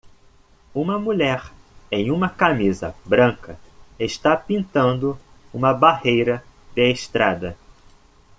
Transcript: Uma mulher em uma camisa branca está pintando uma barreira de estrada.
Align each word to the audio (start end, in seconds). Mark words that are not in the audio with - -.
Uma 0.73 0.97
mulher 0.97 1.51
em 1.91 2.09
uma 2.09 2.27
camisa 2.27 2.95
branca 3.05 3.55
está 3.99 4.35
pintando 4.35 5.15
uma 5.53 5.75
barreira 5.75 6.43
de 6.73 6.91
estrada. 6.91 7.55